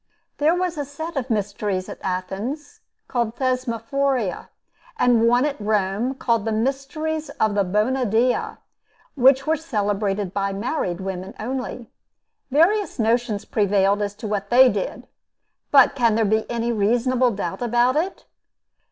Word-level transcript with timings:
There 0.39 0.55
was 0.55 0.79
a 0.79 0.83
set 0.83 1.15
of 1.15 1.29
mysteries 1.29 1.87
at 1.87 1.99
Athens, 2.01 2.79
called 3.07 3.35
Thesmophoria, 3.35 4.47
and 4.97 5.27
one 5.27 5.45
at 5.45 5.61
Rome, 5.61 6.15
called 6.15 6.43
the 6.43 6.51
mysteries 6.51 7.29
of 7.39 7.53
the 7.53 7.63
Bona 7.63 8.03
Dea, 8.05 8.57
which 9.13 9.45
were 9.45 9.55
celebrated 9.55 10.33
by 10.33 10.53
married 10.53 11.01
women 11.01 11.35
only. 11.39 11.87
Various 12.49 12.97
notions 12.97 13.45
prevailed 13.45 14.01
as 14.01 14.15
to 14.15 14.27
what 14.27 14.49
they 14.49 14.69
did. 14.69 15.07
But 15.69 15.93
can 15.93 16.15
there 16.15 16.25
be 16.25 16.49
any 16.49 16.71
reasonable 16.71 17.29
doubt 17.29 17.61
about 17.61 17.95
it? 17.95 18.25